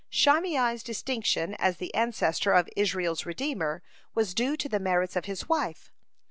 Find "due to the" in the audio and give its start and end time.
4.33-4.79